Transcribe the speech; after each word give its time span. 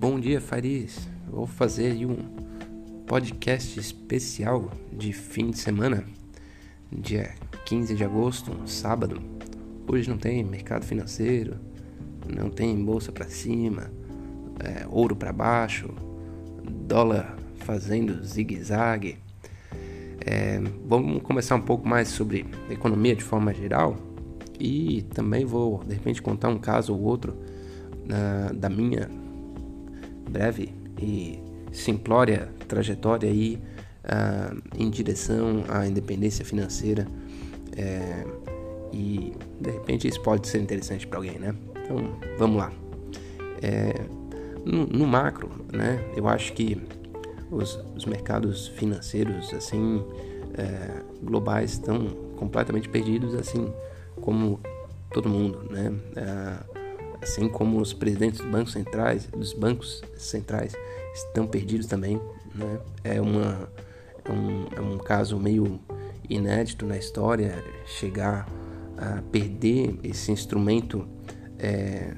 Bom 0.00 0.20
dia, 0.20 0.40
Faris. 0.40 1.08
Vou 1.28 1.44
fazer 1.44 1.90
aí 1.90 2.06
um 2.06 2.18
podcast 3.04 3.80
especial 3.80 4.70
de 4.92 5.12
fim 5.12 5.50
de 5.50 5.58
semana, 5.58 6.04
dia 6.92 7.34
15 7.66 7.96
de 7.96 8.04
agosto, 8.04 8.52
um 8.52 8.64
sábado. 8.64 9.20
Hoje 9.88 10.08
não 10.08 10.16
tem 10.16 10.44
mercado 10.44 10.84
financeiro, 10.84 11.56
não 12.32 12.48
tem 12.48 12.80
bolsa 12.84 13.10
para 13.10 13.26
cima, 13.26 13.90
é, 14.60 14.86
ouro 14.88 15.16
para 15.16 15.32
baixo, 15.32 15.90
dólar 16.86 17.36
fazendo 17.56 18.24
zigue-zague. 18.24 19.18
É, 20.24 20.60
vamos 20.86 21.22
começar 21.22 21.56
um 21.56 21.62
pouco 21.62 21.88
mais 21.88 22.06
sobre 22.06 22.46
economia 22.70 23.16
de 23.16 23.24
forma 23.24 23.52
geral 23.52 23.96
e 24.60 25.02
também 25.12 25.44
vou 25.44 25.82
de 25.82 25.94
repente 25.94 26.22
contar 26.22 26.50
um 26.50 26.58
caso 26.58 26.94
ou 26.94 27.02
outro 27.02 27.32
uh, 27.32 28.54
da 28.54 28.68
minha 28.68 29.10
breve 30.28 30.74
e 31.00 31.40
simplória 31.72 32.48
trajetória 32.66 33.28
aí 33.28 33.60
uh, 34.04 34.60
em 34.76 34.90
direção 34.90 35.64
à 35.68 35.86
independência 35.86 36.44
financeira 36.44 37.06
é, 37.76 38.24
e 38.92 39.32
de 39.60 39.70
repente 39.70 40.08
isso 40.08 40.20
pode 40.22 40.48
ser 40.48 40.60
interessante 40.60 41.06
para 41.06 41.18
alguém, 41.18 41.38
né? 41.38 41.54
Então 41.84 42.18
vamos 42.38 42.56
lá. 42.58 42.72
É, 43.62 43.94
no, 44.64 44.86
no, 44.86 45.06
macro, 45.06 45.48
né? 45.72 46.04
Eu 46.16 46.28
acho 46.28 46.52
que 46.52 46.80
os, 47.50 47.78
os 47.96 48.04
mercados 48.04 48.68
financeiros 48.68 49.52
assim 49.54 50.04
é, 50.56 51.02
globais 51.22 51.72
estão 51.72 52.08
completamente 52.36 52.88
perdidos, 52.88 53.34
assim 53.34 53.72
como 54.20 54.60
todo 55.10 55.28
mundo, 55.28 55.66
né? 55.70 55.92
É, 56.16 56.77
assim 57.22 57.48
como 57.48 57.80
os 57.80 57.92
presidentes 57.92 58.40
dos 58.40 58.50
bancos 58.50 58.72
centrais, 58.72 59.26
dos 59.26 59.52
bancos 59.52 60.02
centrais 60.16 60.74
estão 61.14 61.46
perdidos 61.46 61.86
também, 61.86 62.20
né? 62.54 62.80
É 63.04 63.20
uma 63.20 63.68
é 64.24 64.32
um, 64.32 64.66
é 64.76 64.80
um 64.80 64.98
caso 64.98 65.38
meio 65.38 65.80
inédito 66.28 66.84
na 66.84 66.96
história 66.96 67.64
chegar 67.86 68.46
a 68.96 69.22
perder 69.30 69.98
esse 70.02 70.30
instrumento 70.30 71.08
é, 71.58 72.12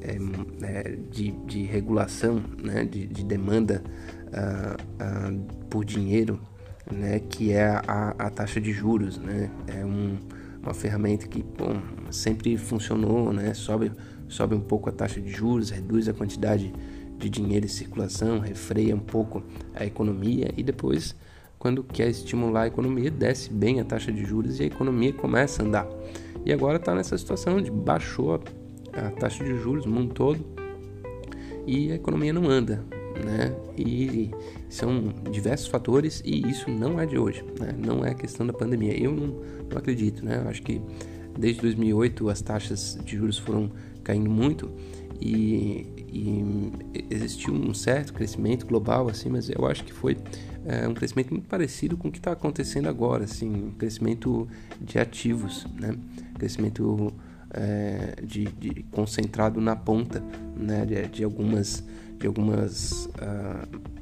é, 0.00 0.18
é, 0.62 0.96
de, 1.10 1.30
de, 1.30 1.62
regulação, 1.64 2.42
né? 2.62 2.84
de, 2.84 3.06
de 3.06 3.24
demanda 3.24 3.82
uh, 4.28 4.74
uh, 5.02 5.54
por 5.70 5.84
dinheiro, 5.84 6.40
né? 6.90 7.20
que 7.20 7.52
é 7.52 7.66
a, 7.66 8.14
a 8.18 8.30
taxa 8.30 8.60
de 8.60 8.72
juros. 8.72 9.18
Né? 9.18 9.50
É 9.66 9.84
um, 9.84 10.18
uma 10.68 10.74
ferramenta 10.74 11.26
que 11.26 11.42
bom, 11.42 11.80
sempre 12.10 12.56
funcionou, 12.56 13.32
né? 13.32 13.54
sobe 13.54 13.92
sobe 14.28 14.54
um 14.54 14.60
pouco 14.60 14.88
a 14.88 14.92
taxa 14.92 15.20
de 15.20 15.30
juros, 15.30 15.70
reduz 15.70 16.08
a 16.08 16.12
quantidade 16.12 16.72
de 17.16 17.30
dinheiro 17.30 17.64
em 17.64 17.68
circulação, 17.68 18.40
refreia 18.40 18.94
um 18.94 19.00
pouco 19.00 19.42
a 19.74 19.84
economia 19.84 20.52
e 20.56 20.62
depois, 20.62 21.14
quando 21.58 21.82
quer 21.82 22.08
estimular 22.08 22.62
a 22.62 22.66
economia, 22.66 23.10
desce 23.10 23.52
bem 23.52 23.80
a 23.80 23.84
taxa 23.84 24.12
de 24.12 24.24
juros 24.24 24.58
e 24.58 24.64
a 24.64 24.66
economia 24.66 25.12
começa 25.12 25.62
a 25.62 25.66
andar. 25.66 25.88
E 26.44 26.52
agora 26.52 26.76
está 26.76 26.94
nessa 26.94 27.16
situação 27.16 27.60
de 27.60 27.70
baixou 27.70 28.40
a 28.92 29.10
taxa 29.10 29.44
de 29.44 29.56
juros 29.58 29.86
no 29.86 29.92
mundo 29.92 30.12
todo 30.12 30.44
e 31.66 31.90
a 31.92 31.94
economia 31.94 32.32
não 32.32 32.48
anda, 32.48 32.84
né? 33.24 33.54
E 33.76 34.30
são 34.68 35.14
diversos 35.30 35.66
fatores 35.66 36.22
e 36.24 36.48
isso 36.48 36.70
não 36.70 37.00
é 37.00 37.06
de 37.06 37.18
hoje, 37.18 37.44
né? 37.58 37.74
Não 37.78 38.04
é 38.04 38.14
questão 38.14 38.46
da 38.46 38.52
pandemia. 38.52 38.98
Eu 38.98 39.12
não, 39.12 39.26
não 39.70 39.78
acredito, 39.78 40.24
né? 40.24 40.40
Eu 40.42 40.48
acho 40.48 40.62
que 40.62 40.80
desde 41.38 41.60
2008 41.60 42.28
as 42.28 42.40
taxas 42.40 42.98
de 43.04 43.16
juros 43.16 43.38
foram 43.38 43.70
caindo 44.02 44.30
muito 44.30 44.70
e, 45.20 45.86
e 46.12 46.72
existiu 47.10 47.54
um 47.54 47.74
certo 47.74 48.12
crescimento 48.12 48.66
global 48.66 49.08
assim, 49.08 49.28
mas 49.28 49.48
eu 49.50 49.66
acho 49.66 49.84
que 49.84 49.92
foi 49.92 50.16
é, 50.66 50.86
um 50.88 50.94
crescimento 50.94 51.30
muito 51.30 51.48
parecido 51.48 51.96
com 51.96 52.08
o 52.08 52.12
que 52.12 52.18
está 52.18 52.32
acontecendo 52.32 52.88
agora, 52.88 53.24
assim, 53.24 53.48
um 53.48 53.70
crescimento 53.70 54.48
de 54.80 54.98
ativos, 54.98 55.66
né? 55.78 55.94
Crescimento 56.34 57.12
é, 57.50 58.16
de, 58.22 58.44
de, 58.44 58.82
concentrado 58.90 59.60
na 59.60 59.76
ponta, 59.76 60.22
né? 60.56 60.84
De, 60.84 61.08
de 61.08 61.24
algumas 61.24 61.84
de 62.18 62.26
algumas 62.26 63.06
uh, 63.06 63.96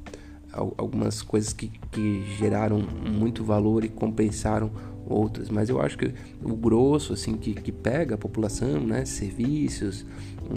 algumas 0.76 1.20
coisas 1.20 1.52
que, 1.52 1.68
que 1.90 2.22
geraram 2.38 2.78
muito 2.78 3.42
valor 3.42 3.84
e 3.84 3.88
compensaram 3.88 4.70
outras, 5.06 5.50
mas 5.50 5.68
eu 5.68 5.80
acho 5.80 5.98
que 5.98 6.14
o 6.42 6.54
grosso 6.56 7.12
assim 7.12 7.36
que, 7.36 7.52
que 7.54 7.72
pega 7.72 8.14
a 8.14 8.18
população, 8.18 8.80
né, 8.80 9.04
serviços, 9.04 10.06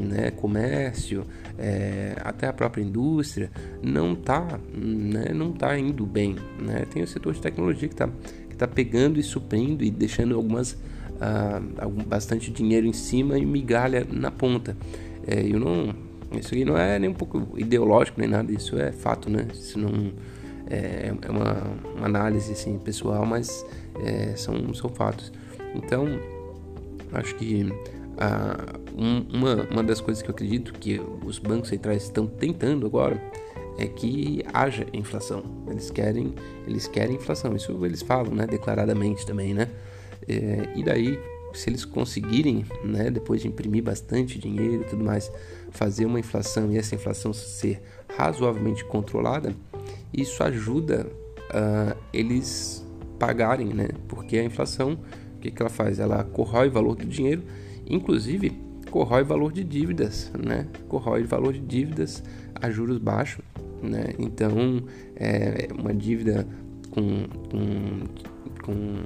né, 0.01 0.31
comércio, 0.31 1.25
é, 1.57 2.15
até 2.23 2.47
a 2.47 2.53
própria 2.53 2.81
indústria, 2.81 3.51
não 3.81 4.15
tá, 4.15 4.59
né, 4.73 5.33
não 5.33 5.51
tá 5.51 5.77
indo 5.77 6.05
bem, 6.05 6.35
né? 6.59 6.85
Tem 6.89 7.03
o 7.03 7.07
setor 7.07 7.33
de 7.33 7.41
tecnologia 7.41 7.87
que 7.87 7.93
está 7.93 8.09
que 8.49 8.55
tá 8.55 8.67
pegando 8.67 9.19
e 9.19 9.23
suprindo 9.23 9.83
e 9.83 9.91
deixando 9.91 10.35
algumas 10.35 10.77
ah, 11.19 11.59
bastante 12.05 12.51
dinheiro 12.51 12.85
em 12.85 12.93
cima 12.93 13.37
e 13.37 13.45
migalha 13.45 14.05
na 14.09 14.31
ponta. 14.31 14.75
É, 15.25 15.41
eu 15.41 15.59
não, 15.59 15.93
isso 16.37 16.53
aqui 16.53 16.63
não 16.63 16.77
é 16.77 16.97
nem 16.99 17.09
um 17.09 17.13
pouco 17.13 17.47
ideológico 17.57 18.19
nem 18.19 18.29
nada, 18.29 18.51
isso 18.51 18.77
é 18.79 18.91
fato, 18.91 19.29
né? 19.29 19.47
Isso 19.53 19.77
não 19.79 20.11
é, 20.69 21.13
é 21.21 21.31
uma, 21.31 21.63
uma 21.95 22.05
análise 22.05 22.51
assim, 22.51 22.77
pessoal, 22.77 23.25
mas 23.25 23.65
é, 24.03 24.35
são, 24.35 24.73
são 24.73 24.89
fatos. 24.89 25.31
Então, 25.75 26.07
acho 27.13 27.35
que 27.35 27.71
ah, 28.17 28.75
um, 28.97 29.25
uma, 29.33 29.67
uma 29.71 29.83
das 29.83 30.01
coisas 30.01 30.23
que 30.23 30.29
eu 30.29 30.33
acredito 30.33 30.73
que 30.73 30.99
os 31.25 31.39
bancos 31.39 31.69
centrais 31.69 32.03
estão 32.03 32.25
tentando 32.25 32.85
agora 32.85 33.21
é 33.77 33.85
que 33.85 34.43
haja 34.53 34.87
inflação. 34.91 35.43
Eles 35.69 35.91
querem, 35.91 36.33
eles 36.65 36.87
querem 36.87 37.15
inflação. 37.15 37.55
Isso 37.55 37.85
eles 37.85 38.01
falam, 38.01 38.33
né, 38.33 38.47
declaradamente 38.47 39.25
também, 39.25 39.53
né? 39.53 39.67
É, 40.27 40.69
e 40.75 40.83
daí, 40.83 41.19
se 41.53 41.69
eles 41.69 41.85
conseguirem, 41.85 42.65
né, 42.83 43.09
depois 43.09 43.41
de 43.41 43.47
imprimir 43.47 43.83
bastante 43.83 44.37
dinheiro 44.37 44.81
e 44.81 44.85
tudo 44.85 45.03
mais, 45.03 45.31
fazer 45.71 46.05
uma 46.05 46.19
inflação 46.19 46.71
e 46.71 46.77
essa 46.77 46.95
inflação 46.95 47.33
ser 47.33 47.81
razoavelmente 48.15 48.83
controlada, 48.85 49.55
isso 50.13 50.43
ajuda 50.43 51.07
uh, 51.49 51.97
eles 52.13 52.85
pagarem, 53.19 53.67
né? 53.67 53.89
Porque 54.07 54.37
a 54.37 54.43
inflação, 54.43 54.99
o 55.35 55.39
que, 55.39 55.51
que 55.51 55.61
ela 55.61 55.69
faz? 55.69 55.99
Ela 55.99 56.23
corrói 56.23 56.67
o 56.67 56.71
valor 56.71 56.95
do 56.95 57.05
dinheiro, 57.05 57.43
inclusive 57.87 58.67
corrói 58.89 59.23
valor 59.23 59.51
de 59.51 59.63
dívidas, 59.63 60.31
né? 60.37 60.67
Corrói 60.87 61.23
valor 61.23 61.53
de 61.53 61.59
dívidas 61.59 62.23
a 62.55 62.69
juros 62.69 62.97
baixos, 62.97 63.43
né? 63.81 64.13
Então, 64.17 64.83
é 65.15 65.67
uma 65.77 65.93
dívida 65.93 66.47
com, 66.89 67.27
com, 67.49 67.99
com 68.63 68.97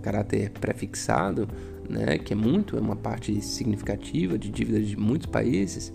caráter 0.00 0.50
prefixado, 0.50 1.48
né? 1.88 2.18
Que 2.18 2.32
é 2.32 2.36
muito, 2.36 2.76
é 2.76 2.80
uma 2.80 2.96
parte 2.96 3.40
significativa 3.40 4.38
de 4.38 4.50
dívidas 4.50 4.86
de 4.86 4.96
muitos 4.96 5.26
países, 5.26 5.92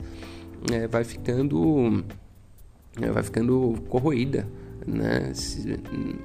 é, 0.71 0.87
vai 0.87 1.03
ficando 1.03 2.03
vai 3.11 3.23
ficando 3.23 3.75
corroída, 3.89 4.47
né? 4.87 5.31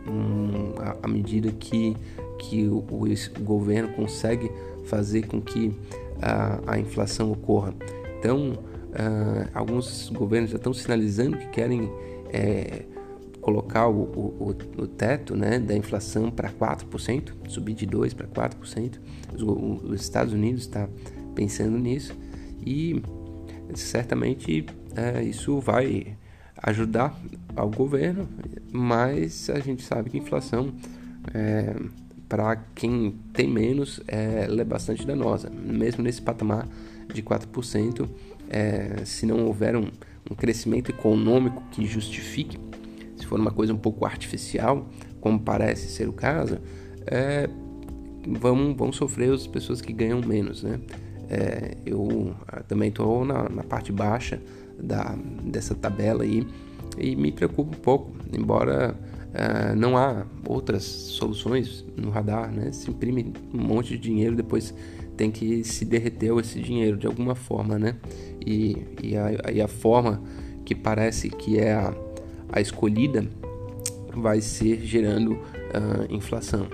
Um, 0.08 0.74
à 1.02 1.08
medida 1.08 1.50
que, 1.52 1.96
que 2.38 2.66
o, 2.68 2.78
o, 2.78 3.44
governo 3.44 3.92
consegue 3.94 4.50
fazer 4.84 5.26
com 5.26 5.40
que 5.40 5.76
a, 6.22 6.60
a 6.74 6.78
inflação 6.78 7.32
ocorra. 7.32 7.74
Então, 8.18 8.52
uh, 8.52 9.50
alguns 9.54 10.10
governos 10.10 10.50
já 10.50 10.56
estão 10.56 10.72
sinalizando 10.72 11.36
que 11.36 11.48
querem 11.48 11.90
é, 12.32 12.84
colocar 13.50 13.88
o, 13.88 14.02
o, 14.02 14.56
o, 14.78 14.86
teto 14.86 15.34
né, 15.34 15.58
da 15.58 15.76
inflação 15.76 16.30
para 16.30 16.48
4%, 16.50 17.32
subir 17.48 17.74
de 17.74 17.84
2% 17.84 18.14
para 18.14 18.48
4%. 18.48 19.00
Os, 19.34 19.42
os 19.42 20.00
Estados 20.00 20.32
Unidos 20.32 20.62
está 20.62 20.88
pensando 21.34 21.76
nisso 21.76 22.16
e 22.64 23.02
certamente 23.74 24.66
é, 24.94 25.22
isso 25.24 25.58
vai 25.58 26.16
ajudar 26.62 27.18
ao 27.56 27.68
governo, 27.68 28.28
mas 28.70 29.50
a 29.50 29.58
gente 29.58 29.82
sabe 29.82 30.10
que 30.10 30.18
inflação, 30.18 30.72
é, 31.34 31.74
para 32.28 32.54
quem 32.74 33.16
tem 33.32 33.48
menos, 33.48 34.00
é, 34.06 34.46
é 34.48 34.64
bastante 34.64 35.04
danosa. 35.04 35.50
Mesmo 35.50 36.04
nesse 36.04 36.22
patamar 36.22 36.68
de 37.12 37.20
4%, 37.20 38.08
é, 38.48 39.04
se 39.04 39.26
não 39.26 39.46
houver 39.46 39.74
um, 39.74 39.88
um 40.30 40.34
crescimento 40.36 40.90
econômico 40.90 41.62
que 41.72 41.84
justifique, 41.86 42.69
for 43.30 43.38
uma 43.38 43.52
coisa 43.52 43.72
um 43.72 43.78
pouco 43.78 44.04
artificial, 44.04 44.88
como 45.20 45.38
parece 45.38 45.88
ser 45.88 46.08
o 46.08 46.12
caso, 46.12 46.58
é, 47.06 47.48
vão, 48.26 48.74
vão 48.74 48.92
sofrer 48.92 49.32
as 49.32 49.46
pessoas 49.46 49.80
que 49.80 49.92
ganham 49.92 50.20
menos, 50.20 50.64
né? 50.64 50.80
É, 51.28 51.76
eu 51.86 52.34
ah, 52.48 52.60
também 52.64 52.88
estou 52.88 53.24
na, 53.24 53.48
na, 53.48 53.62
parte 53.62 53.92
baixa 53.92 54.42
da, 54.76 55.16
dessa 55.44 55.76
tabela 55.76 56.24
aí 56.24 56.44
e 56.98 57.14
me 57.14 57.30
preocupa 57.30 57.76
um 57.76 57.80
pouco, 57.80 58.10
embora 58.36 58.96
uh, 58.96 59.76
não 59.76 59.96
há 59.96 60.26
outras 60.44 60.82
soluções 60.82 61.86
no 61.96 62.10
radar, 62.10 62.50
né? 62.50 62.72
Se 62.72 62.90
imprime 62.90 63.32
um 63.54 63.62
monte 63.62 63.90
de 63.90 63.98
dinheiro, 63.98 64.34
depois 64.34 64.74
tem 65.16 65.30
que 65.30 65.62
se 65.62 65.84
derreter 65.84 66.36
esse 66.40 66.60
dinheiro 66.60 66.96
de 66.96 67.06
alguma 67.06 67.36
forma, 67.36 67.78
né? 67.78 67.94
E, 68.44 68.76
e, 69.00 69.16
a, 69.16 69.52
e 69.52 69.62
a 69.62 69.68
forma 69.68 70.20
que 70.64 70.74
parece 70.74 71.30
que 71.30 71.60
é 71.60 71.74
a, 71.74 71.94
a 72.52 72.60
escolhida 72.60 73.24
vai 74.14 74.40
ser 74.40 74.80
gerando 74.80 75.32
uh, 75.32 76.06
inflação. 76.08 76.66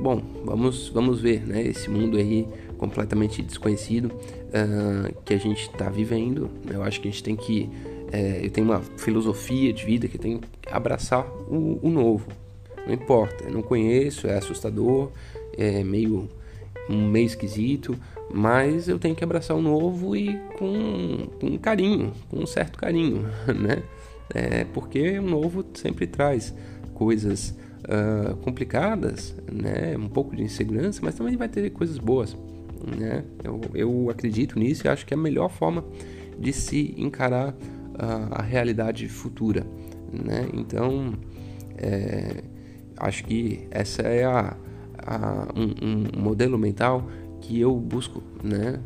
Bom, 0.00 0.22
vamos, 0.44 0.88
vamos 0.88 1.20
ver, 1.20 1.46
né? 1.46 1.62
Esse 1.62 1.90
mundo 1.90 2.16
aí 2.16 2.46
completamente 2.78 3.42
desconhecido 3.42 4.06
uh, 4.06 5.14
que 5.24 5.34
a 5.34 5.38
gente 5.38 5.62
está 5.62 5.90
vivendo. 5.90 6.50
Eu 6.72 6.82
acho 6.82 7.00
que 7.00 7.08
a 7.08 7.10
gente 7.10 7.22
tem 7.22 7.36
que. 7.36 7.68
É, 8.12 8.44
eu 8.44 8.50
tenho 8.50 8.66
uma 8.66 8.80
filosofia 8.80 9.72
de 9.72 9.84
vida 9.84 10.08
que 10.08 10.18
tem 10.18 10.38
que 10.38 10.48
abraçar 10.70 11.24
o, 11.48 11.78
o 11.80 11.88
novo. 11.88 12.26
Não 12.84 12.94
importa, 12.94 13.44
eu 13.44 13.52
não 13.52 13.62
conheço, 13.62 14.26
é 14.26 14.36
assustador, 14.36 15.10
é 15.56 15.84
meio 15.84 16.28
um 16.88 17.08
meio 17.08 17.26
esquisito, 17.26 17.96
mas 18.32 18.88
eu 18.88 18.98
tenho 18.98 19.14
que 19.14 19.22
abraçar 19.22 19.56
o 19.56 19.62
novo 19.62 20.16
e 20.16 20.36
com, 20.58 21.28
com 21.40 21.58
carinho, 21.58 22.12
com 22.28 22.38
um 22.40 22.46
certo 22.46 22.78
carinho, 22.78 23.28
né? 23.46 23.82
É, 24.34 24.64
porque 24.64 25.18
o 25.18 25.22
novo 25.22 25.64
sempre 25.74 26.06
traz 26.06 26.54
coisas 26.94 27.54
uh, 27.84 28.36
complicadas, 28.36 29.34
né? 29.50 29.96
Um 29.96 30.08
pouco 30.08 30.36
de 30.36 30.42
insegurança, 30.42 31.00
mas 31.02 31.14
também 31.14 31.36
vai 31.36 31.48
ter 31.48 31.70
coisas 31.70 31.98
boas, 31.98 32.36
né? 32.96 33.24
Eu, 33.42 33.60
eu 33.74 34.10
acredito 34.10 34.58
nisso 34.58 34.86
e 34.86 34.88
acho 34.88 35.04
que 35.06 35.14
é 35.14 35.16
a 35.16 35.20
melhor 35.20 35.50
forma 35.50 35.84
de 36.38 36.52
se 36.52 36.94
encarar 36.96 37.52
uh, 37.52 38.32
a 38.32 38.42
realidade 38.42 39.08
futura, 39.08 39.66
né? 40.12 40.48
Então, 40.52 41.14
é, 41.76 42.42
acho 42.96 43.24
que 43.24 43.66
essa 43.70 44.02
é 44.02 44.24
a, 44.24 44.56
a 44.98 45.48
um, 45.56 46.18
um, 46.18 46.22
modelo 46.22 46.58
mental 46.58 47.08
que 47.40 47.58
eu 47.58 47.74
busco, 47.76 48.22
né? 48.42 48.78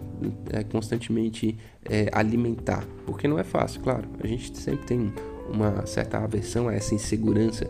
É, 0.50 0.62
constantemente 0.62 1.58
é, 1.84 2.08
alimentar, 2.12 2.86
porque 3.04 3.28
não 3.28 3.38
é 3.38 3.44
fácil, 3.44 3.80
claro. 3.82 4.08
A 4.22 4.26
gente 4.26 4.56
sempre 4.56 4.86
tem 4.86 5.12
uma 5.48 5.86
certa 5.86 6.18
aversão 6.18 6.68
a 6.68 6.74
essa 6.74 6.94
insegurança 6.94 7.66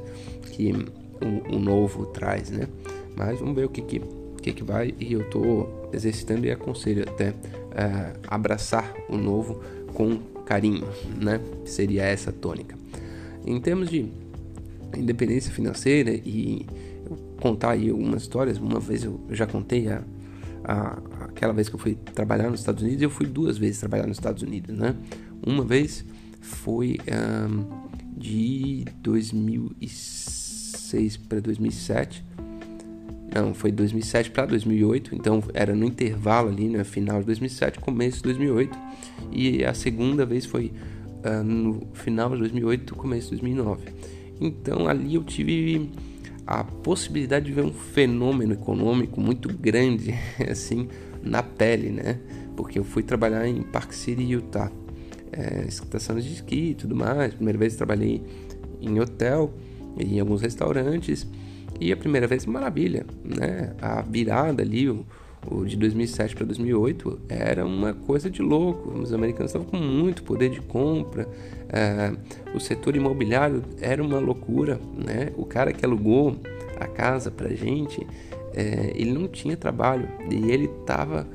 que 0.53 0.73
o, 0.73 1.56
o 1.56 1.59
novo 1.59 2.06
traz, 2.06 2.50
né? 2.50 2.69
Mas 3.17 3.38
vamos 3.38 3.55
ver 3.55 3.65
o 3.65 3.69
que 3.69 3.82
que, 3.82 4.00
que, 4.43 4.53
que 4.53 4.65
vai 4.65 4.94
e 4.99 5.12
eu 5.12 5.23
estou 5.23 5.91
exercitando 5.93 6.47
e 6.47 6.50
aconselho 6.50 7.03
até 7.09 7.31
uh, 7.31 8.19
abraçar 8.26 8.93
o 9.09 9.17
novo 9.17 9.61
com 9.93 10.19
carinho, 10.44 10.87
né? 11.21 11.41
Seria 11.65 12.03
essa 12.03 12.32
tônica. 12.32 12.76
Em 13.47 13.61
termos 13.61 13.88
de 13.88 14.06
independência 14.97 15.53
financeira 15.53 16.12
e 16.12 16.67
contar 17.41 17.73
aí 17.73 17.91
algumas 17.91 18.23
histórias, 18.23 18.59
uma 18.59 18.81
vez 18.81 19.05
eu 19.05 19.20
já 19.31 19.47
contei 19.47 19.88
a, 19.88 20.03
a, 20.65 20.99
aquela 21.20 21.53
vez 21.53 21.69
que 21.69 21.75
eu 21.75 21.79
fui 21.79 21.97
trabalhar 22.15 22.50
nos 22.50 22.61
Estados 22.61 22.82
Unidos, 22.82 23.03
eu 23.03 23.11
fui 23.11 23.27
duas 23.27 23.59
vezes 23.59 23.81
trabalhar 23.81 24.06
nos 24.06 24.17
Estados 24.17 24.43
Unidos, 24.43 24.77
né? 24.77 24.94
Uma 25.47 25.65
vez 25.65 26.05
foi 26.44 26.99
um, 27.08 27.64
de 28.17 28.85
2006 29.02 30.44
2006 30.94 31.17
para 31.17 31.41
2007. 31.41 32.25
Não, 33.35 33.52
foi 33.52 33.73
2007 33.73 34.31
para 34.31 34.46
2008, 34.46 35.14
então 35.14 35.43
era 35.52 35.75
no 35.75 35.85
intervalo 35.85 36.49
ali, 36.49 36.69
né, 36.69 36.85
final 36.85 37.19
de 37.20 37.26
2007, 37.26 37.81
começo 37.81 38.19
de 38.19 38.23
2008. 38.25 38.79
E 39.32 39.64
a 39.64 39.75
segunda 39.75 40.25
vez 40.25 40.44
foi 40.44 40.73
uh, 41.25 41.43
no 41.43 41.82
final 41.94 42.31
de 42.31 42.38
2008, 42.38 42.94
começo 42.94 43.31
de 43.31 43.41
2009. 43.43 43.88
Então 44.41 44.87
ali 44.87 45.17
eu 45.17 45.25
tive 45.25 45.91
a 46.46 46.62
possibilidade 46.62 47.46
de 47.46 47.52
ver 47.52 47.64
um 47.64 47.73
fenômeno 47.73 48.52
econômico 48.52 49.20
muito 49.20 49.49
grande, 49.49 50.14
assim, 50.49 50.88
na 51.23 51.43
pele, 51.43 51.91
né? 51.91 52.20
Porque 52.56 52.79
eu 52.79 52.85
fui 52.85 53.02
trabalhar 53.02 53.49
em 53.49 53.62
Park 53.62 53.93
City, 53.93 54.23
Utah, 54.23 54.70
é, 55.36 56.20
de 56.20 56.32
esqui 56.32 56.70
e 56.70 56.75
tudo 56.75 56.94
mais. 56.94 57.34
Primeira 57.34 57.58
vez 57.58 57.76
trabalhei 57.76 58.22
em 58.81 59.00
hotel 59.00 59.52
em 59.98 60.20
alguns 60.20 60.40
restaurantes. 60.40 61.26
E 61.81 61.92
a 61.92 61.96
primeira 61.96 62.26
vez, 62.26 62.46
maravilha, 62.46 63.04
né? 63.25 63.75
A 63.81 64.02
virada 64.02 64.62
ali, 64.62 64.88
o, 64.88 65.04
o 65.50 65.64
de 65.64 65.76
2007 65.76 66.36
para 66.36 66.46
2008, 66.46 67.20
era 67.28 67.66
uma 67.66 67.92
coisa 67.92 68.31
de 68.31 68.40
louco. 68.40 68.90
Os 68.90 69.12
americanos 69.12 69.50
estavam 69.50 69.66
com 69.66 69.76
muito 69.76 70.22
poder 70.22 70.50
de 70.50 70.60
compra, 70.60 71.28
é, 71.69 72.12
o 72.54 72.60
setor 72.60 72.94
imobiliário 72.94 73.62
era 73.81 74.02
uma 74.02 74.20
loucura, 74.20 74.81
né? 74.96 75.32
O 75.36 75.44
cara 75.44 75.72
que 75.72 75.84
alugou 75.84 76.36
a 76.78 76.86
casa 76.86 77.31
para 77.31 77.48
gente, 77.54 78.06
é, 78.54 78.92
ele 78.94 79.12
não 79.12 79.26
tinha 79.26 79.56
trabalho 79.56 80.08
e 80.31 80.50
ele 80.50 80.66
estava 80.66 81.26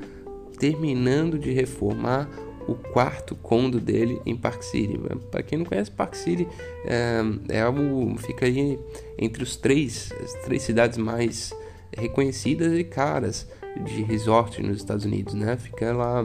terminando 0.58 1.38
de 1.38 1.50
reformar 1.50 2.28
o 2.68 2.74
quarto 2.74 3.34
condo 3.34 3.80
dele 3.80 4.20
em 4.24 4.36
Park 4.36 4.62
City. 4.62 4.98
Para 5.30 5.42
quem 5.42 5.58
não 5.58 5.64
conhece, 5.64 5.90
Park 5.90 6.14
City 6.14 6.46
é, 6.84 7.20
é 7.48 7.60
algo 7.62 8.16
fica 8.18 8.46
aí 8.46 8.78
entre 9.18 9.42
os 9.42 9.56
três 9.56 10.12
as 10.22 10.32
três 10.44 10.62
cidades 10.62 10.98
mais 10.98 11.52
reconhecidas 11.96 12.78
e 12.78 12.84
caras 12.84 13.48
de 13.84 14.02
resort 14.02 14.62
nos 14.62 14.78
Estados 14.78 15.04
Unidos, 15.04 15.34
né? 15.34 15.56
Fica 15.56 15.92
lá 15.92 16.24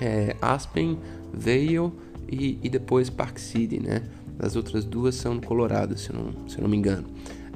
é, 0.00 0.36
Aspen, 0.40 0.98
Vail 1.32 1.92
e, 2.28 2.58
e, 2.62 2.68
depois 2.68 3.10
Park 3.10 3.38
City, 3.38 3.80
né? 3.80 4.02
As 4.38 4.56
outras 4.56 4.84
duas 4.84 5.14
são 5.14 5.34
no 5.34 5.42
Colorado, 5.42 5.96
se 5.98 6.10
eu 6.10 6.16
não, 6.16 6.48
se 6.48 6.60
não 6.60 6.68
me 6.68 6.76
engano. 6.76 7.06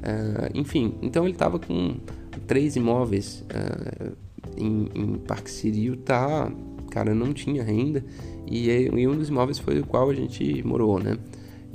É, 0.03 0.51
enfim, 0.53 0.95
então 1.01 1.23
ele 1.23 1.33
estava 1.33 1.57
com 1.57 1.97
três 2.45 2.75
imóveis 2.75 3.43
é, 3.49 4.11
em, 4.57 4.89
em 4.93 5.17
Park 5.17 5.47
City, 5.47 5.81
Utah, 5.81 6.51
cara 6.95 7.13
não 7.13 7.33
tinha 7.33 7.61
renda 7.61 8.01
e, 8.47 8.69
e 8.69 9.05
um 9.05 9.17
dos 9.17 9.27
imóveis 9.27 9.59
foi 9.59 9.79
o 9.81 9.85
qual 9.85 10.09
a 10.09 10.13
gente 10.13 10.65
morou, 10.65 10.97
né? 10.97 11.17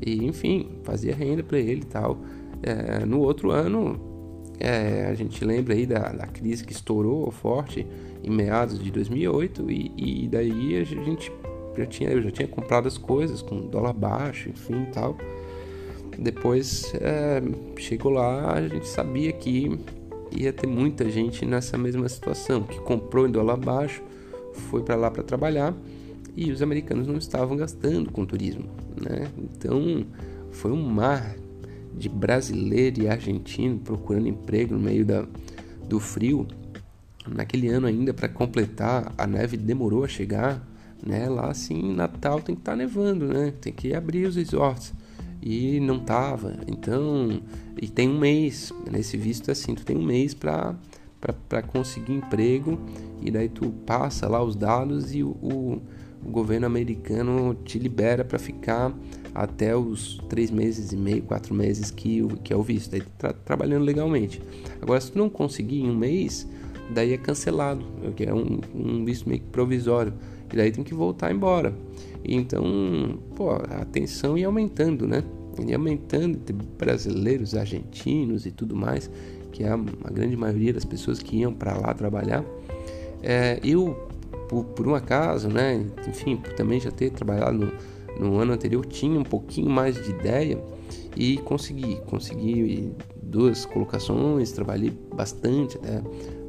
E 0.01 0.25
enfim, 0.25 0.71
fazia 0.83 1.15
renda 1.15 1.43
para 1.43 1.59
ele 1.59 1.83
e 1.83 1.85
tal. 1.85 2.19
É, 2.63 3.05
no 3.05 3.21
outro 3.21 3.51
ano, 3.51 4.01
é, 4.59 5.07
a 5.11 5.15
gente 5.15 5.45
lembra 5.45 5.75
aí 5.75 5.85
da, 5.85 6.11
da, 6.11 6.27
crise 6.27 6.65
que 6.65 6.73
estourou 6.73 7.31
forte 7.31 7.87
em 8.25 8.31
meados 8.31 8.83
de 8.83 8.91
2008 8.91 9.71
e, 9.71 9.93
e 10.25 10.29
daí 10.29 10.79
a 10.79 10.85
gente 10.85 11.31
já 11.77 11.85
tinha, 11.85 12.11
eu 12.11 12.23
já 12.23 12.31
tinha 12.31 12.49
comprado 12.49 12.89
as 12.89 12.97
coisas 12.97 13.43
com 13.43 13.67
dólar 13.67 13.93
baixo, 13.93 14.49
enfim 14.49 14.87
tal. 14.91 15.19
Depois 16.19 16.95
é, 16.95 17.43
chegou 17.77 18.13
lá, 18.13 18.55
a 18.55 18.67
gente 18.67 18.89
sabia 18.89 19.33
que 19.33 19.79
ia 20.33 20.53
ter 20.53 20.67
muita 20.67 21.11
gente 21.11 21.45
nessa 21.45 21.77
mesma 21.77 22.09
situação, 22.09 22.63
que 22.63 22.81
comprou 22.81 23.29
em 23.29 23.31
dólar 23.31 23.59
baixo 23.59 24.03
foi 24.53 24.83
para 24.83 24.97
lá 24.97 25.11
para 25.11 25.23
trabalhar 25.23 25.75
e 26.37 26.51
os 26.51 26.63
americanos 26.63 27.07
não 27.07 27.17
estavam 27.17 27.57
gastando 27.57 28.11
com 28.11 28.25
turismo, 28.25 28.65
né? 29.01 29.29
Então 29.39 30.05
foi 30.51 30.73
um 30.73 30.83
mar 30.83 31.37
de 31.97 32.09
brasileiro 32.09 33.03
e 33.03 33.09
argentino 33.09 33.79
procurando 33.79 34.29
emprego 34.29 34.75
no 34.75 34.81
meio 34.81 35.05
da, 35.05 35.27
do 35.89 35.99
frio. 35.99 36.47
Naquele 37.29 37.69
ano 37.69 37.87
ainda 37.87 38.15
para 38.15 38.29
completar, 38.29 39.13
a 39.19 39.27
neve 39.27 39.57
demorou 39.57 40.05
a 40.05 40.09
chegar, 40.09 40.67
né? 41.05 41.29
Lá 41.29 41.51
assim, 41.51 41.95
Natal 41.95 42.41
tem 42.41 42.55
que 42.55 42.63
estar 42.63 42.73
tá 42.73 42.77
nevando, 42.77 43.27
né? 43.27 43.53
Tem 43.61 43.73
que 43.73 43.95
abrir 43.95 44.27
os 44.27 44.37
resorts 44.37 44.95
e 45.43 45.81
não 45.81 45.99
tava. 45.99 46.57
Então, 46.67 47.43
e 47.81 47.89
tem 47.89 48.09
um 48.09 48.19
mês 48.19 48.73
nesse 48.91 49.17
visto 49.17 49.49
é 49.49 49.53
assim, 49.53 49.75
tu 49.75 49.85
tem 49.85 49.97
um 49.97 50.05
mês 50.05 50.35
para 50.35 50.75
para 51.21 51.63
conseguir 51.63 52.15
emprego 52.15 52.79
e 53.21 53.31
daí 53.31 53.49
tu 53.49 53.71
passa 53.87 54.27
lá 54.27 54.43
os 54.43 54.57
dados 54.57 55.15
e 55.15 55.23
o, 55.23 55.31
o, 55.43 55.83
o 56.25 56.31
governo 56.31 56.67
americano 56.67 57.55
te 57.65 57.79
libera 57.79 58.25
para 58.25 58.39
ficar 58.39 58.95
até 59.35 59.77
os 59.77 60.19
três 60.29 60.51
meses 60.51 60.93
e 60.93 60.97
meio, 60.97 61.23
quatro 61.23 61.55
meses 61.55 61.91
que, 61.91 62.27
que 62.43 62.53
é 62.53 62.57
o 62.57 62.63
visto, 62.63 62.91
daí 62.91 63.03
tá 63.19 63.33
trabalhando 63.33 63.85
legalmente. 63.85 64.43
Agora, 64.81 65.01
se 65.01 65.13
tu 65.13 65.19
não 65.19 65.29
conseguir 65.29 65.81
em 65.81 65.91
um 65.91 65.97
mês, 65.97 66.49
daí 66.93 67.13
é 67.13 67.19
cancelado, 67.19 67.85
que 68.17 68.25
é 68.25 68.35
um, 68.35 68.61
um 68.75 69.05
visto 69.05 69.29
meio 69.29 69.41
que 69.41 69.47
provisório, 69.49 70.13
e 70.53 70.57
daí 70.57 70.73
tem 70.73 70.83
que 70.83 70.95
voltar 70.95 71.33
embora. 71.33 71.73
Então, 72.25 72.65
pô, 73.37 73.53
a 73.53 73.85
tensão 73.85 74.37
ia 74.37 74.47
aumentando, 74.47 75.07
né? 75.07 75.23
Ia 75.67 75.77
aumentando 75.77 76.39
entre 76.39 76.57
brasileiros, 76.79 77.55
argentinos 77.55 78.47
e 78.47 78.51
tudo 78.51 78.75
mais 78.75 79.11
que 79.51 79.65
é 79.65 79.71
a, 79.71 79.77
grande 80.11 80.37
maioria 80.37 80.73
das 80.73 80.85
pessoas 80.85 81.21
que 81.21 81.39
iam 81.39 81.53
para 81.53 81.77
lá 81.77 81.93
trabalhar. 81.95 82.45
É, 83.23 83.59
eu, 83.63 84.09
por, 84.49 84.65
por, 84.65 84.89
um 84.89 84.95
acaso, 84.95 85.49
né, 85.49 85.85
enfim, 86.09 86.37
também 86.57 86.81
já 86.81 86.91
ter 86.91 87.11
trabalhado 87.11 87.59
no, 87.59 87.73
no 88.19 88.39
ano 88.39 88.53
anterior, 88.53 88.85
tinha 88.87 89.19
um 89.19 89.25
pouquinho 89.25 89.71
mais 89.71 90.03
de 90.03 90.11
ideia 90.11 90.59
e 91.17 91.39
consegui, 91.39 91.97
consegui 92.07 92.93
duas 93.23 93.65
colocações, 93.65 94.53
trabalhei 94.53 94.93
bastante 95.15 95.77
até 95.77 96.03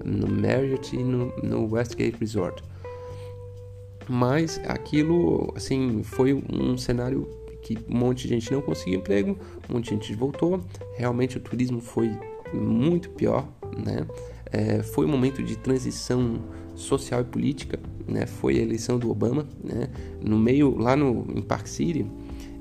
no 0.04 0.28
Marriott 0.28 0.96
e 0.96 1.04
no, 1.04 1.34
no 1.44 1.72
Westgate 1.72 2.18
Resort. 2.20 2.64
Mas 4.10 4.60
aquilo, 4.66 5.54
assim, 5.56 6.02
foi 6.04 6.34
um 6.34 6.78
cenário 6.78 7.28
que 7.62 7.78
um 7.88 7.98
monte 7.98 8.24
de 8.24 8.30
gente 8.30 8.52
não 8.52 8.62
conseguiu 8.62 9.00
emprego, 9.00 9.38
um 9.70 9.74
monte 9.74 9.86
de 9.86 9.92
gente 9.92 10.16
voltou. 10.16 10.60
Realmente 10.96 11.38
o 11.38 11.40
turismo 11.40 11.80
foi 11.80 12.12
muito 12.54 13.10
pior, 13.10 13.48
né? 13.78 14.06
É, 14.52 14.84
foi 14.84 15.06
um 15.06 15.10
momento 15.10 15.42
de 15.42 15.56
transição 15.56 16.40
social 16.76 17.22
e 17.22 17.24
política, 17.24 17.80
né? 18.08 18.26
Foi 18.26 18.58
a 18.58 18.62
eleição 18.62 18.98
do 19.00 19.10
Obama, 19.10 19.48
né? 19.64 19.90
No 20.22 20.38
meio, 20.38 20.78
lá 20.78 20.96
no, 20.96 21.26
em 21.36 21.42
Park 21.42 21.68
City, 21.68 22.06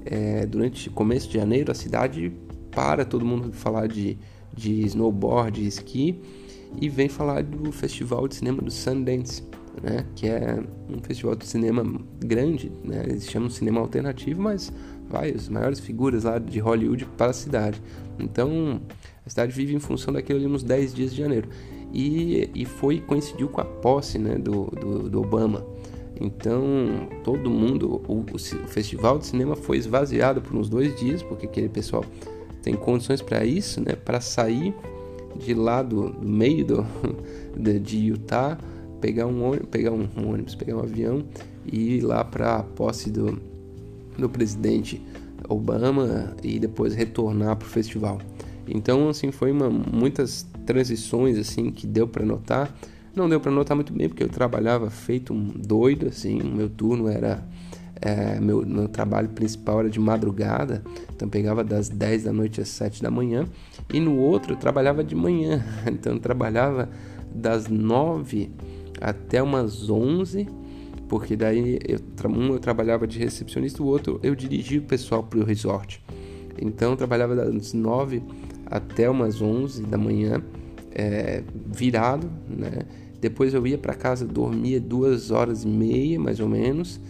é, 0.05 0.47
durante 0.47 0.89
começo 0.91 1.29
de 1.29 1.39
janeiro 1.39 1.71
a 1.71 1.75
cidade 1.75 2.33
para 2.71 3.05
todo 3.05 3.25
mundo 3.25 3.53
falar 3.53 3.89
de, 3.89 4.17
de 4.57 4.87
snowboard, 4.87 5.67
esqui 5.67 6.21
e 6.81 6.89
vem 6.89 7.09
falar 7.09 7.43
do 7.43 7.73
festival 7.73 8.29
de 8.29 8.37
cinema 8.37 8.63
do 8.63 8.71
Sundance, 8.71 9.43
né? 9.83 10.07
Que 10.15 10.29
é 10.29 10.63
um 10.89 11.03
festival 11.03 11.35
de 11.35 11.47
cinema 11.47 11.85
grande, 12.19 12.71
né? 12.85 13.05
Eles 13.09 13.29
chamam 13.29 13.49
de 13.49 13.55
cinema 13.55 13.81
alternativo, 13.81 14.41
mas 14.41 14.73
vai 15.11 15.31
as 15.31 15.49
maiores 15.49 15.81
figuras 15.81 16.25
lá 16.25 16.39
de 16.39 16.59
Hollywood 16.61 17.05
para 17.17 17.31
a 17.31 17.35
cidade. 17.35 17.83
Então 18.19 18.81
a 19.27 19.29
cidade 19.29 19.53
vive 19.53 19.75
em 19.75 19.79
função 19.79 20.15
daquilo 20.15 20.39
ali 20.39 20.47
uns 20.47 20.63
10 20.63 20.95
dias 20.95 21.13
de 21.13 21.19
janeiro. 21.19 21.49
E, 21.93 22.49
e 22.55 22.65
foi 22.65 23.01
coincidiu 23.01 23.49
com 23.49 23.61
a 23.61 23.65
posse 23.65 24.19
né, 24.19 24.37
do, 24.37 24.67
do, 24.67 25.11
do 25.11 25.21
Obama. 25.21 25.67
Então, 26.21 27.09
todo 27.25 27.49
mundo, 27.49 28.03
o, 28.07 28.25
o, 28.35 28.39
festival 28.39 29.19
de 29.19 29.27
cinema 29.27 29.57
foi 29.57 29.79
esvaziado 29.79 30.43
por 30.43 30.55
uns 30.55 30.69
dois 30.69 30.95
dias, 31.01 31.23
porque 31.23 31.47
aquele 31.47 31.69
pessoal 31.69 32.05
tem 32.63 32.75
condições 32.75 33.23
para 33.23 33.43
isso, 33.45 33.81
né? 33.81 33.97
Para 33.97 34.21
sair 34.21 34.75
de 35.35 35.55
lá 35.55 35.83
do, 35.83 36.11
do 36.11 36.29
meio 36.29 36.65
do, 36.65 36.87
de, 37.57 37.79
de, 37.81 37.99
Utah, 37.99 38.59
pegar 39.01 39.27
um 39.27 39.43
ônibus, 39.43 39.69
pegar 39.71 39.93
um, 39.93 40.07
um, 40.15 40.33
ônibus, 40.33 40.55
pegar 40.55 40.77
um 40.77 40.81
avião 40.81 41.25
e 41.65 41.97
ir 41.97 42.01
lá 42.03 42.23
para 42.23 42.57
a 42.57 42.63
posse 42.63 43.11
do, 43.11 43.41
do 44.21 44.29
presidente 44.29 45.03
Obama 45.49 46.35
e 46.43 46.59
depois 46.59 46.95
retornar 46.95 47.57
para 47.57 47.67
o 47.67 47.69
festival. 47.69 48.21
Então, 48.69 49.09
assim, 49.09 49.33
foi 49.33 49.51
uma, 49.51 49.69
muitas 49.69 50.47
transições 50.65 51.37
assim 51.39 51.71
que 51.71 51.87
deu 51.87 52.07
para 52.07 52.25
notar. 52.25 52.73
Não 53.15 53.29
deu 53.29 53.41
para 53.41 53.51
notar 53.51 53.75
muito 53.75 53.93
bem 53.93 54.09
porque 54.09 54.23
eu 54.23 54.29
trabalhava 54.29 54.89
feito 54.91 55.33
um 55.33 55.49
doido, 55.49 56.07
assim, 56.07 56.41
meu 56.41 56.69
turno 56.69 57.09
era 57.09 57.45
é, 58.01 58.41
meu, 58.41 58.65
meu 58.65 58.89
trabalho 58.89 59.29
principal 59.29 59.81
era 59.81 59.91
de 59.91 60.01
madrugada, 60.01 60.83
então 61.15 61.29
pegava 61.29 61.63
das 61.63 61.89
10 61.89 62.25
da 62.25 62.33
noite 62.33 62.61
às 62.61 62.69
7 62.69 63.03
da 63.03 63.11
manhã, 63.11 63.47
e 63.93 64.01
no 64.01 64.17
outro 64.17 64.55
eu 64.55 64.57
trabalhava 64.57 65.05
de 65.05 65.15
manhã, 65.15 65.63
então 65.87 66.15
eu 66.15 66.21
trabalhava 66.21 66.89
das 67.35 67.69
9 67.69 68.51
até 69.01 69.43
umas 69.43 69.91
11, 69.91 70.49
porque 71.11 71.35
daí 71.35 71.81
eu, 71.89 71.99
um 72.31 72.53
eu 72.53 72.61
trabalhava 72.61 73.05
de 73.05 73.19
recepcionista, 73.19 73.83
o 73.83 73.87
outro 73.87 74.21
eu 74.23 74.33
dirigia 74.33 74.79
o 74.79 74.85
pessoal 74.85 75.25
para 75.25 75.41
o 75.41 75.45
resort. 75.45 76.01
Então 76.57 76.93
eu 76.93 76.97
trabalhava 76.97 77.35
das 77.35 77.73
9 77.73 78.23
até 78.65 79.11
umas 79.11 79.43
11 79.43 79.83
da 79.83 79.99
manhã, 79.99 80.41
é, 80.93 81.43
virado, 81.67 82.31
né? 82.49 82.83
Depois 83.21 83.53
eu 83.53 83.67
ia 83.67 83.77
para 83.77 83.93
casa, 83.93 84.25
dormia 84.25 84.81
duas 84.81 85.33
horas 85.33 85.65
e 85.65 85.69
meia, 85.69 86.19
mais 86.19 86.39
ou 86.39 86.49
menos, 86.49 87.01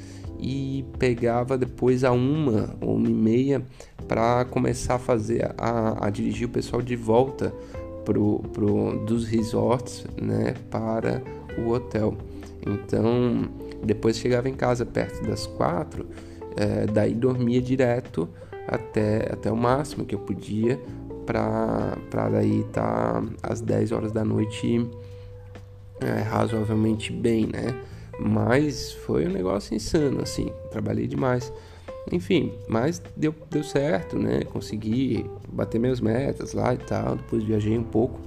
e 0.40 0.82
pegava 0.98 1.58
depois 1.58 2.02
a 2.02 2.10
uma 2.10 2.74
ou 2.80 2.96
uma 2.96 3.08
e 3.08 3.14
meia 3.14 3.62
para 4.08 4.46
começar 4.46 4.94
a 4.94 4.98
fazer 4.98 5.54
a, 5.58 6.06
a, 6.06 6.08
dirigir 6.08 6.48
o 6.48 6.50
pessoal 6.50 6.80
de 6.80 6.96
volta 6.96 7.54
pro, 8.04 8.38
pro, 8.54 9.04
dos 9.04 9.26
resorts 9.26 10.06
né, 10.20 10.54
para 10.70 11.22
o 11.58 11.70
hotel. 11.70 12.16
Então 12.66 13.48
depois 13.84 14.18
chegava 14.18 14.48
em 14.48 14.54
casa 14.54 14.84
perto 14.84 15.22
das 15.26 15.46
quatro, 15.46 16.06
é, 16.56 16.86
daí 16.86 17.14
dormia 17.14 17.60
direto 17.60 18.28
até, 18.66 19.32
até 19.32 19.50
o 19.50 19.56
máximo 19.56 20.04
que 20.04 20.14
eu 20.14 20.20
podia 20.20 20.78
para 21.26 22.28
daí 22.30 22.60
estar 22.60 23.22
tá 23.22 23.22
às 23.42 23.60
10 23.60 23.92
horas 23.92 24.12
da 24.12 24.24
noite 24.24 24.88
é, 26.00 26.22
razoavelmente 26.22 27.12
bem, 27.12 27.46
né? 27.46 27.74
Mas 28.18 28.92
foi 28.92 29.26
um 29.26 29.30
negócio 29.30 29.74
insano, 29.74 30.22
assim. 30.22 30.50
Trabalhei 30.70 31.06
demais. 31.06 31.52
Enfim, 32.10 32.52
mas 32.68 33.00
deu, 33.16 33.34
deu 33.50 33.62
certo, 33.62 34.18
né? 34.18 34.42
Consegui 34.44 35.24
bater 35.48 35.78
minhas 35.78 36.00
metas 36.00 36.52
lá 36.52 36.74
e 36.74 36.78
tal. 36.78 37.16
Depois 37.16 37.44
viajei 37.44 37.78
um 37.78 37.84
pouco. 37.84 38.20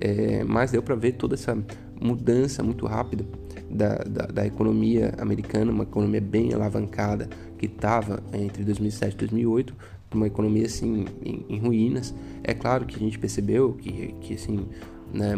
É, 0.00 0.44
mas 0.44 0.70
deu 0.70 0.82
para 0.82 0.94
ver 0.94 1.12
toda 1.12 1.34
essa 1.34 1.56
mudança 2.00 2.62
muito 2.62 2.86
rápida 2.86 3.24
da, 3.70 3.96
da, 3.98 4.26
da, 4.26 4.46
economia 4.46 5.14
americana, 5.18 5.72
uma 5.72 5.84
economia 5.84 6.20
bem 6.20 6.52
alavancada 6.52 7.28
que 7.58 7.66
estava 7.66 8.22
entre 8.32 8.62
2007 8.64 9.14
e 9.14 9.18
2008, 9.18 9.74
uma 10.14 10.26
economia 10.26 10.66
assim 10.66 11.06
em, 11.24 11.44
em, 11.48 11.58
ruínas. 11.58 12.14
É 12.42 12.54
claro 12.54 12.86
que 12.86 12.96
a 12.96 12.98
gente 12.98 13.18
percebeu 13.18 13.72
que, 13.72 14.14
que 14.20 14.34
assim, 14.34 14.66
né, 15.12 15.34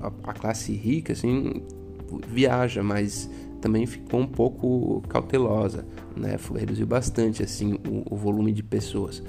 a, 0.00 0.30
a 0.30 0.32
classe 0.34 0.72
rica 0.72 1.12
assim 1.12 1.62
viaja, 2.28 2.82
mas 2.82 3.30
também 3.60 3.86
ficou 3.86 4.20
um 4.20 4.26
pouco 4.26 5.02
cautelosa, 5.08 5.86
né? 6.16 6.36
Reduziu 6.54 6.86
bastante 6.86 7.42
assim 7.42 7.74
o, 7.86 8.14
o 8.14 8.16
volume 8.16 8.52
de 8.52 8.62
pessoas. 8.62 9.22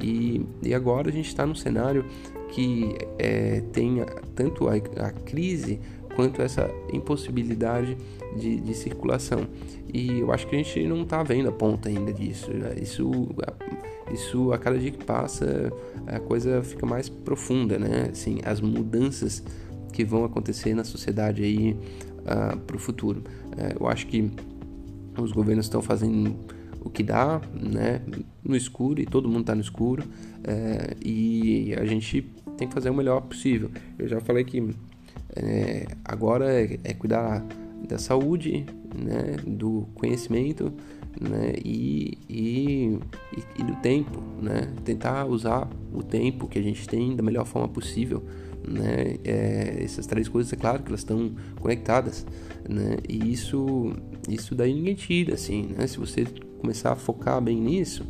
E, 0.00 0.44
e 0.62 0.74
agora 0.74 1.08
a 1.08 1.12
gente 1.12 1.28
está 1.28 1.46
num 1.46 1.54
cenário 1.54 2.04
que 2.50 2.96
é, 3.18 3.62
tem 3.72 4.04
tanto 4.34 4.68
a, 4.68 4.74
a, 4.74 5.10
crise 5.10 5.80
quanto 6.14 6.40
essa 6.40 6.70
impossibilidade 6.92 7.96
de, 8.36 8.60
de, 8.60 8.74
circulação. 8.74 9.46
E 9.92 10.20
eu 10.20 10.32
acho 10.32 10.46
que 10.46 10.56
a 10.56 10.58
gente 10.58 10.82
não 10.84 11.02
está 11.02 11.22
vendo 11.22 11.48
a 11.48 11.52
ponta 11.52 11.88
ainda 11.88 12.12
disso. 12.12 12.50
Isso, 12.80 13.28
isso 14.12 14.52
a 14.52 14.58
cada 14.58 14.78
dia 14.78 14.90
que 14.90 15.04
passa 15.04 15.72
a 16.06 16.18
coisa 16.18 16.62
fica 16.62 16.86
mais 16.86 17.08
profunda, 17.08 17.78
né? 17.78 18.08
Assim, 18.10 18.38
as 18.44 18.60
mudanças 18.60 19.42
que 19.92 20.04
vão 20.04 20.24
acontecer 20.24 20.74
na 20.74 20.84
sociedade 20.84 21.42
aí 21.42 21.76
uh, 22.20 22.58
para 22.58 22.76
o 22.76 22.78
futuro. 22.78 23.22
Uh, 23.52 23.80
eu 23.80 23.86
acho 23.86 24.06
que 24.06 24.30
os 25.18 25.32
governos 25.32 25.66
estão 25.66 25.82
fazendo 25.82 26.36
o 26.80 26.90
que 26.90 27.02
dá, 27.02 27.40
né, 27.54 28.00
no 28.42 28.56
escuro 28.56 29.00
e 29.00 29.06
todo 29.06 29.28
mundo 29.28 29.42
está 29.42 29.54
no 29.54 29.60
escuro 29.60 30.02
uh, 30.04 30.96
e 31.04 31.74
a 31.74 31.84
gente 31.84 32.22
tem 32.56 32.68
que 32.68 32.74
fazer 32.74 32.90
o 32.90 32.94
melhor 32.94 33.20
possível. 33.22 33.70
Eu 33.98 34.08
já 34.08 34.20
falei 34.20 34.44
que 34.44 34.74
é, 35.36 35.86
agora 36.04 36.52
é, 36.52 36.78
é, 36.84 36.94
cuidar 36.94 37.44
da 37.88 37.98
saúde, 37.98 38.66
né, 38.94 39.36
do 39.46 39.86
conhecimento 39.94 40.72
né, 41.20 41.52
e, 41.64 42.18
e, 42.28 42.98
e, 43.58 43.62
do 43.62 43.76
tempo, 43.76 44.20
né, 44.42 44.72
tentar 44.84 45.26
usar 45.26 45.68
o 45.92 46.02
tempo 46.02 46.48
que 46.48 46.58
a 46.58 46.62
gente 46.62 46.88
tem 46.88 47.14
da 47.14 47.22
melhor 47.22 47.44
forma 47.44 47.68
possível 47.68 48.24
né? 48.68 49.16
É, 49.24 49.82
essas 49.82 50.06
três 50.06 50.28
coisas, 50.28 50.52
é 50.52 50.56
claro 50.56 50.82
que 50.82 50.88
elas 50.88 51.00
estão 51.00 51.32
conectadas, 51.60 52.26
né? 52.68 52.98
E 53.08 53.32
isso, 53.32 53.92
isso 54.28 54.54
daí 54.54 54.74
ninguém 54.74 54.94
tira, 54.94 55.34
assim, 55.34 55.74
né? 55.76 55.86
Se 55.86 55.98
você 55.98 56.26
começar 56.58 56.92
a 56.92 56.96
focar 56.96 57.40
bem 57.40 57.60
nisso, 57.60 58.06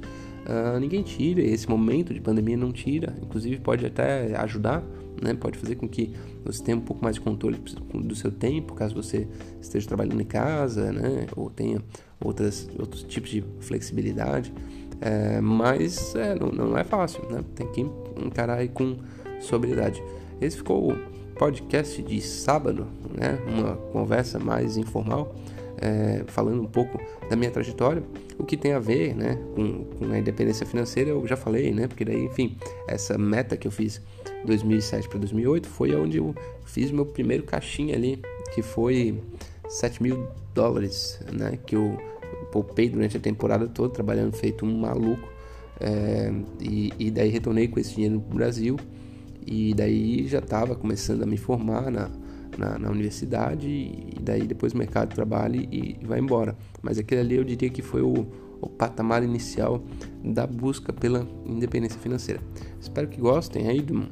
uh, 0.47 0.79
ninguém 0.79 1.03
tira. 1.03 1.41
Esse 1.41 1.69
momento 1.69 2.13
de 2.13 2.21
pandemia 2.21 2.57
não 2.57 2.73
tira, 2.73 3.15
inclusive 3.23 3.59
pode 3.61 3.85
até 3.87 4.37
ajudar, 4.37 4.83
né? 5.23 5.35
Pode 5.35 5.59
fazer 5.59 5.77
com 5.77 5.89
que 5.89 6.13
você 6.45 6.63
tenha 6.63 6.77
um 6.77 6.81
pouco 6.81 7.03
mais 7.03 7.17
de 7.17 7.21
controle 7.21 7.61
do 7.95 8.15
seu 8.15 8.31
tempo, 8.31 8.75
caso 8.75 8.95
você 8.95 9.27
esteja 9.61 9.87
trabalhando 9.87 10.21
em 10.21 10.27
casa, 10.27 10.93
né? 10.93 11.27
Ou 11.37 11.51
tenha 11.51 11.83
outras, 12.21 12.69
outros 12.79 13.03
tipos 13.03 13.31
de 13.31 13.45
flexibilidade. 13.61 14.53
É, 15.01 15.41
mas 15.41 16.15
é, 16.15 16.35
não, 16.35 16.49
não 16.49 16.79
é 16.79 16.85
fácil, 16.85 17.23
né? 17.31 17.45
Tem 17.55 17.71
que 17.71 17.87
encarar 18.25 18.59
aí 18.59 18.69
com 18.69 18.99
sobriedade. 19.41 20.03
Esse 20.41 20.57
ficou 20.57 20.93
o 20.93 20.97
podcast 21.37 22.03
de 22.03 22.21
sábado, 22.21 22.87
né? 23.17 23.39
Uma 23.47 23.77
conversa 23.93 24.39
mais 24.39 24.77
informal, 24.77 25.35
é, 25.81 26.25
falando 26.27 26.63
um 26.63 26.67
pouco 26.67 27.01
da 27.29 27.37
minha 27.37 27.51
trajetória, 27.51 28.03
o 28.39 28.45
que 28.45 28.57
tem 28.57 28.73
a 28.73 28.79
ver, 28.79 29.15
né, 29.15 29.39
com, 29.55 29.85
com, 29.85 30.13
a 30.13 30.19
independência 30.19 30.67
financeira, 30.67 31.11
eu 31.11 31.27
já 31.27 31.37
falei, 31.37 31.73
né? 31.73 31.87
Porque 31.87 32.05
daí, 32.05 32.25
enfim, 32.25 32.57
essa 32.87 33.17
meta 33.19 33.57
que 33.57 33.67
eu 33.67 33.71
fiz 33.71 34.01
2007 34.45 35.09
para 35.09 35.19
2008 35.19 35.69
foi 35.69 35.95
onde 35.95 36.19
eu 36.19 36.35
fiz 36.65 36.91
meu 36.91 37.07
primeiro 37.07 37.43
caixinha 37.43 37.95
ali, 37.95 38.21
que 38.55 38.63
foi 38.63 39.21
7 39.69 40.03
mil 40.03 40.29
dólares, 40.55 41.21
né? 41.33 41.59
Que 41.67 41.77
eu 41.77 41.99
poupei 42.53 42.89
durante 42.89 43.17
a 43.17 43.21
temporada 43.21 43.67
toda, 43.67 43.93
trabalhando 43.93 44.35
feito 44.35 44.65
um 44.65 44.79
maluco. 44.79 45.29
É, 45.81 46.33
e, 46.61 46.93
e 46.99 47.11
daí 47.11 47.29
retornei 47.29 47.69
com 47.69 47.79
esse 47.79 47.95
dinheiro 47.95 48.17
no 48.17 48.21
Brasil 48.21 48.77
e 49.47 49.73
daí 49.75 50.27
já 50.27 50.41
estava 50.41 50.75
começando 50.75 51.23
a 51.23 51.27
me 51.27 51.37
formar 51.37 51.91
na, 51.91 52.11
na, 52.57 52.79
na, 52.79 52.91
universidade 52.91 53.69
e 53.69 54.19
daí 54.21 54.47
depois 54.47 54.73
o 54.73 54.79
mercado 54.79 55.11
de 55.11 55.15
trabalho 55.15 55.57
e, 55.57 55.97
e 56.01 56.07
vai 56.07 56.19
embora. 56.19 56.57
Mas 56.83 56.99
aquele 56.99 57.21
ali 57.21 57.37
eu 57.37 57.45
diria 57.45 57.69
que 57.69 57.83
foi 57.83 58.03
o, 58.03 58.27
o 58.61 58.69
patamar 58.69 59.23
inicial 59.23 59.83
da 60.25 60.47
busca 60.47 60.93
pela 60.93 61.27
independência 61.45 61.99
financeira. 62.01 62.41
Espero 62.81 63.09
que 63.09 63.21
gostem 63.21 63.69
aí 63.69 63.83
de 63.83 63.93
um, 63.93 64.09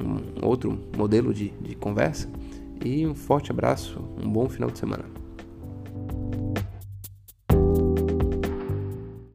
um 0.00 0.46
outro 0.46 0.78
modelo 0.96 1.32
de, 1.32 1.50
de 1.60 1.74
conversa 1.74 2.28
e 2.84 3.06
um 3.06 3.14
forte 3.14 3.50
abraço, 3.50 4.00
um 4.22 4.30
bom 4.30 4.48
final 4.48 4.70
de 4.70 4.78
semana. 4.78 5.25